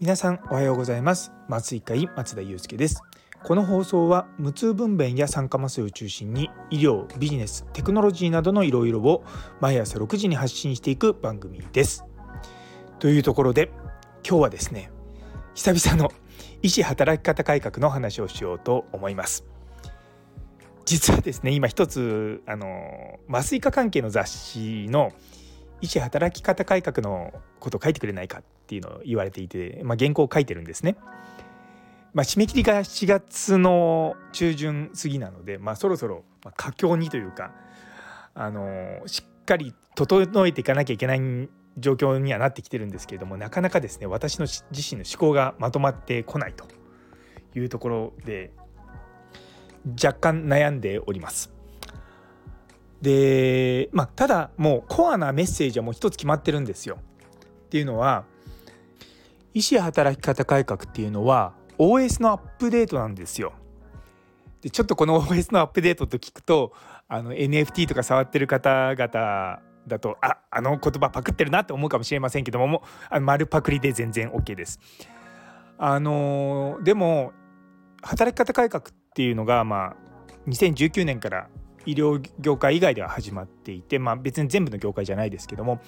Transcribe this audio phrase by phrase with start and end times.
[0.00, 1.30] 皆さんおはようございます。
[1.48, 3.04] 麻酔科医松田祐介です。
[3.44, 9.22] この放送は無痛分娩や酸化麻酔を中心に医療ビジネステクノロジーなどのいろいろを
[9.60, 12.04] 毎朝6時に発信していく番組です。
[12.98, 13.70] というところで
[14.28, 14.90] 今日はですね
[15.54, 16.10] 久々の
[16.60, 19.53] 医師働き方改革の話をしようと思います。
[20.84, 25.12] 実はですね今一つあの麻酔科関係の雑誌の
[25.80, 30.96] 医師働き方改革のことを書いてくれないかっていうのを言われていて、まあ、原稿を書いてるんですね。
[32.14, 36.24] まあ、締め切りが7月の中旬過ぎなので、まあ、そろそろ
[36.56, 37.50] 佳境にというか
[38.34, 46.66] あのしっかり整えていかなきゃいけない状況にはなってきてるんですけれどもなかなかですね私の自身の思考がまとまってこないと
[47.58, 48.52] いうところで
[49.90, 51.52] 若干悩んでおります。
[53.02, 56.98] で、まあ、ただもうコアなメッセージはもう一つ決まってるんですよ。
[57.66, 58.24] っていうのは
[59.52, 63.52] 医師働き方改革っていうのは OS のアップデートなんですよ。
[64.62, 66.72] でちょっとこの OS のアップデートと聞くと
[67.08, 74.80] あの NFT とか触ってる方々だとああの言葉パクってるなって思うかもしれませんけどももあの丸パクリで全然 OK です。
[75.76, 77.32] あのでも
[78.02, 79.96] 働き方改革っていうのがまあ
[80.48, 81.48] 2019年から
[81.86, 85.80] 医療業界以外では始まっていて、まあ、別に全部の業界じゃないですけども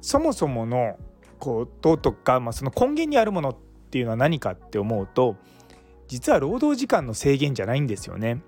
[0.00, 0.96] そもそもの
[1.38, 3.56] こととか、まあ、その根源にあるものっ
[3.90, 5.36] ていうのは何かって思うと
[6.08, 8.42] 実は労働時間の制限じゃないんですよね。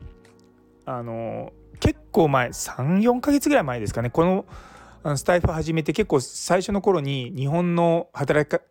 [0.86, 8.64] あの結構前34ヶ月ぐらい前ですかねこのスタイフ始めて結構最初の頃に日本の働き方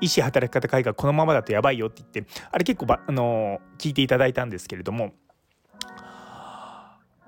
[0.00, 5.12] 医師働き方改革このままだとやばいよって言ってあれ結構あの聞いていただいたんですけれども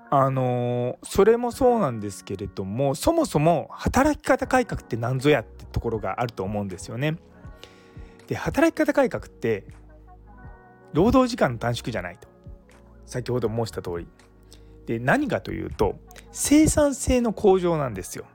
[0.09, 7.17] あのそれもそうなんですけれどもそもそも働き方改革って何ぞやってところがあると思うんですよね。
[8.27, 9.65] で働き方改革って
[10.93, 12.27] 労働時間の短縮じゃないと
[13.05, 14.07] 先ほど申した通り
[14.85, 15.99] で何かというと
[16.31, 18.25] 生産性の向上なんですよ。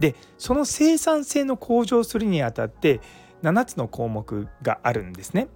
[0.00, 3.00] でその生産性の向上するにあたって
[3.42, 5.48] 7つの項目があるんですね。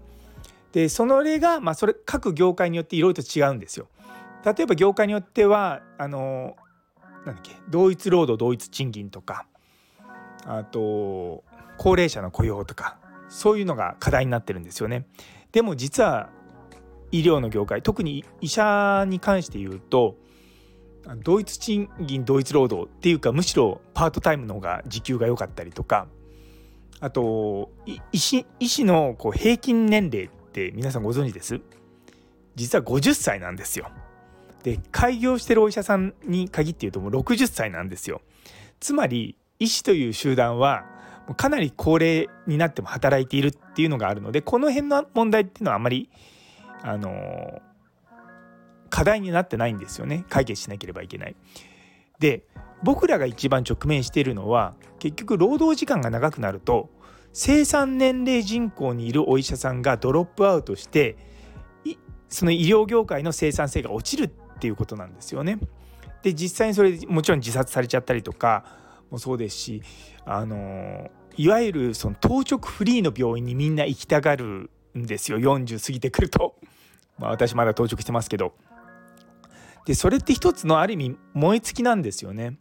[0.73, 3.89] でその例が、まあ、それ各業界によっていろいろと違うんですよ。
[4.45, 6.57] 例えば業界によってはあの
[7.25, 9.47] なんだっけ同一労働同一賃金とか
[10.45, 11.43] あと
[11.77, 12.99] 高齢者の雇用とか
[13.29, 15.07] そういうのが課題になってるんですよね。
[15.53, 16.31] でも実は
[17.11, 20.17] 医療の業界特に医者に関して言うと
[21.25, 26.07] 同一賃金同一労働っていうかむしろパートタイムの方が時給が良かったりとか
[27.01, 27.71] あと
[28.13, 31.61] 医師医師のこう平均年齢って皆さんご存知です？
[32.57, 33.89] 実は50歳なんですよ。
[34.65, 38.21] で開業してるお医者さんに限って言うともう60歳なんですよ。
[38.81, 40.85] つまり医師という集団は
[41.37, 46.11] かなり高齢になっても働いているっていうのがあるのでこの辺の問題っていうのはあまり
[46.83, 47.61] あの
[48.91, 51.37] 課題になってないんですよね解決しなければいけない。
[52.19, 52.45] で
[52.83, 56.91] 僕らが一番直面しているのは結局労働時間が長くなると
[57.33, 61.17] 生産年齢人口にいるお医者さんがドロップアウトして
[62.29, 65.59] その医療業界の生産性が落ちるっていうことなんですよね。
[66.23, 68.65] で実際にそれもちろん自殺されちゃったりとか
[69.11, 69.83] もそうですし
[70.25, 76.57] あのいわゆるその当直フリーの病院にみんな行きたがるんですよ40過ぎてくると。
[77.19, 78.55] まあ、私まだ当直してますけど。
[79.89, 82.59] でそれって一つのある意味燃え尽きなんですよね。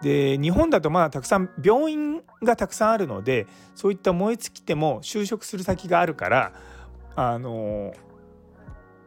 [0.00, 6.54] で日本だとまだたくさん病院がたくさんあるのでそういった燃え尽きても就職する先があるから
[7.14, 7.92] あの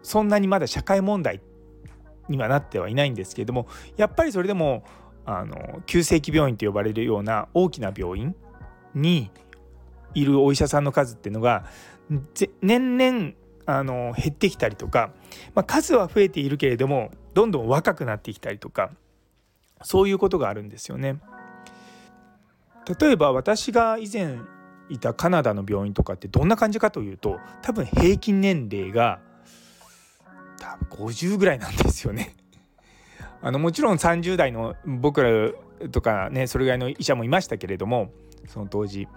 [0.03, 1.41] そんなにまだ社会問題
[2.29, 3.65] にはなってはいないんですけれども
[3.97, 4.83] やっぱりそれでも
[5.25, 8.35] あの急性期病院と呼ばれるような大きな病院
[8.93, 9.31] に
[10.13, 11.65] いるお医者さんの数っていうのが
[12.61, 13.31] 年々
[13.65, 15.09] あの減ってきたりとか、
[15.55, 18.91] まあ、数は増えているけれどもどんどん若くなってきたりとか
[19.81, 21.19] そういうことがあるんですよね。
[22.99, 24.37] 例えば私が以前
[24.89, 29.19] いたカナダの病院とかってどんな感じかというと多分平均年齢が
[30.59, 32.35] 多分50ぐらいなんですよね。
[33.41, 35.51] あのもちろん30代の僕ら
[35.89, 38.11] とかねそれぐらいの医者もいましたけれども
[38.47, 39.07] その当時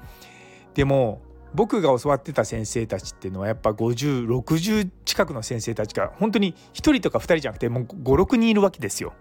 [0.75, 1.23] でも
[1.55, 9.15] 僕が教わってた先生たちっていうのはやっぱ5060近くの先生たちが本当に1人とか2人じゃなくてもう56人いるわけですよ。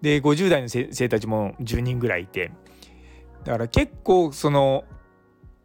[0.00, 2.52] で50代の先生たちも10人ぐらいいて
[3.44, 4.84] だから結構その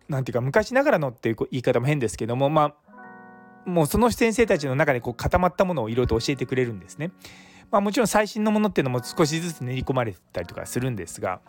[0.08, 7.12] 何て言うか昔ながらのっていう言い方も変ですけどもまあもうその先生たちの中でこう固まったものをいろいろと教えてくれるんですね。
[7.72, 11.40] まあ、もちろん最新のものっていうのも少しずつ練り込まれてたりとかするんですが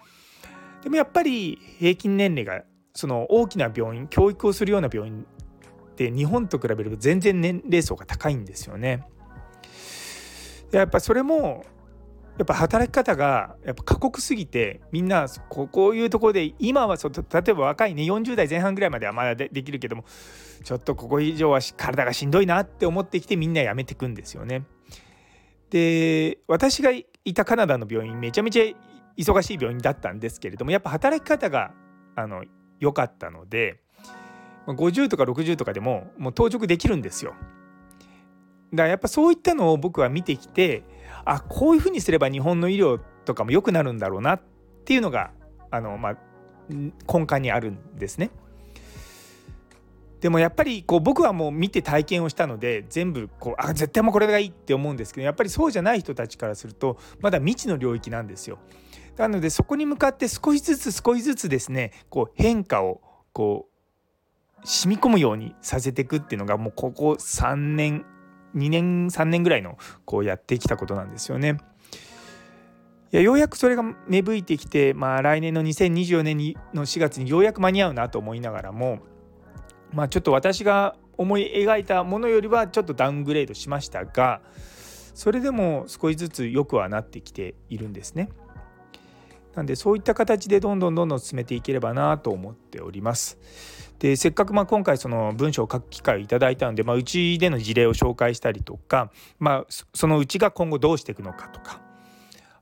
[0.83, 2.63] でもやっぱり平均年齢が
[2.95, 5.25] その大きな病院教育をするような病院
[5.93, 9.07] って日本と比べると全然年齢層が高いんですよね。
[10.73, 11.65] やっぱそれも
[12.39, 20.05] やっぱ働き方がやっぱ過酷すぎてみんなこういうところで今はそ例えば若いね40代前半ぐらいまではまだできるけども
[20.65, 24.65] ちょっとここ以上は体がしんどいなって思ってきてみんな辞めてくんですよね。
[25.69, 27.05] で私がい
[27.35, 28.65] たカナダの病院めちゃめちゃ
[29.19, 31.73] 忙しい病院だったんですけれどもやっぱ働き方が
[32.17, 32.43] あの
[32.81, 33.81] 良かったので
[34.67, 37.35] 50とか60とかでももう当直できるんですよ。
[38.73, 40.85] だからやっぱそういったのを僕は見てきて
[41.25, 44.43] あこういうふうにすれば日本の医療とかも良くなるんだろうなっ
[44.85, 45.33] ていうのが
[45.71, 46.17] あの、まあ、
[46.69, 48.31] 根幹にあるんですね。
[50.21, 58.59] でもやっぱりこう僕はもう見て体験をしたので全部こうあ絶対もうこれがいいって思うんですけどやっぱりそうじゃない人たちからするとまだ未知の領域なんですよ。
[59.17, 63.01] なのでそこに向かって少しずつ少しずつですねこう変化を
[63.33, 68.05] こう染み込むようにさせていくっていうのがもうここ3年
[68.55, 71.59] 2年3年ぐらいのこうやってきたことなんですよね。
[73.13, 76.37] いやようやくそれが芽吹いてきて、まあ、来年の2024年
[76.73, 79.01] の4月にようやく間に合うなと思いながらも、
[79.93, 84.41] まあ、ちょっと私が思い描いたものよりはちょっとダウングレードしましたが
[85.15, 88.31] それでも少しずつ良くはなってきているんですね。
[89.55, 93.37] なんでそういった形でどんどんどんどん進めていければなと思っております。
[93.99, 101.83] でせっかくまあ今回その文章を書く機会をいただいたので、まあ、うちでの事例を紹介したりとか、まあ、そのうちが今後どうしていくのかとか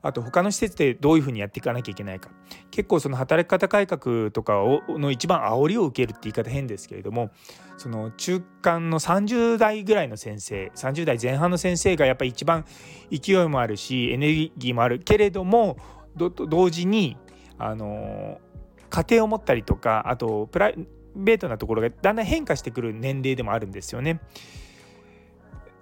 [0.09, 2.31] あと他の施設でどういうふうにやっていかなきゃいけないか
[2.71, 7.31] 結構その働き方改革とかをの一番煽りを受けるって言い方変ですけれども
[7.77, 12.65] その中間の30代ぐらいの先生30代前半の先生がやっぱり一番
[13.11, 15.77] 勢いもあるしエネルギーもあるけれども
[16.17, 17.17] 同時に
[17.59, 18.41] あの
[18.89, 24.21] 家庭を持ったりとかあとプライベートなところがだんだん変化してくる年齢でもあるんですよね。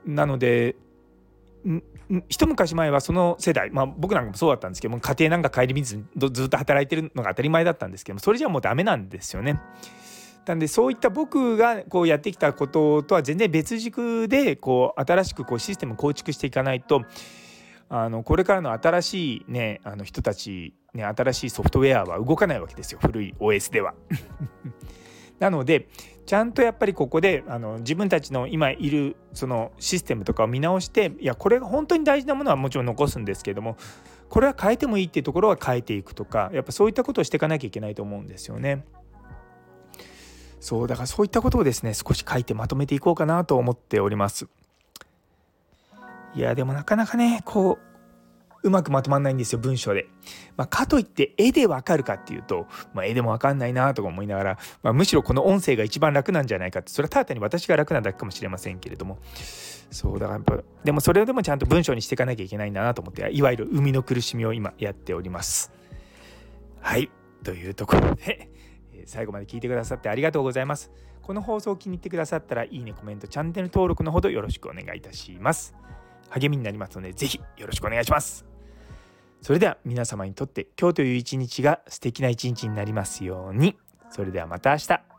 [0.04, 0.76] なので
[2.28, 9.60] 一昔前はその世代、まあ、僕なんかもそうだったんですけども家庭なんか顧みずずっと働いてるのが当たり前だったんですけどもそれじゃもうダメなんですよね。
[10.46, 17.02] なんでそういった僕がこうやってきたこととは全然別軸でこう新しくこうシステム構築していかないと
[17.88, 23.94] あのこれからの新しい、ね、あの人たち、ね、新しいソフトウェアは動かないわけですよ古い OS では。
[25.38, 25.88] なので
[26.26, 33.76] ちゃんとやっぱりここであの自分たちの今いるそのシステムとかを見直していやこれが本当に大事なものはもちろん残すんですけども
[34.28, 38.84] これは変えてもいいっていうところは変えていくとかやっぱそういったことをしていかなきゃいけないと思うんですよね。
[40.58, 44.48] そうだからそういったことをですね少し書いてまとめていこうかなと思っております。
[46.34, 47.85] いやでもなかなかねこう
[48.66, 50.08] うまくまとまんないんですよ文章で。
[50.56, 59.18] まあ、かといって絵でわかるかっていうと、まあ、絵でもわかんないなとか思いながら、まあ、むしろこの音声が一番楽なんじゃないかってそれはただ単に私が楽なだけかもしれませんけれども
[59.90, 65.72] そうだからやっぱでもそれでもちゃんと文章にしていかなきゃいけないんだなと思っていわゆる生みの苦しみを今やっております。
[66.80, 67.10] はい
[67.42, 68.50] というところで
[69.06, 70.90] 最後まで聞いてくださってありがとうございます。
[71.22, 75.74] この放送を気に入ってくださったらいいねコメントチャンネル登録のほどよろしくお願いいたします。
[76.30, 78.55] 励みになりますので是非よろしくお願いします。
[79.42, 83.76] それでは皆様にとって今日という一日が素敵な一日になりますように。
[84.10, 85.15] それではまた明日。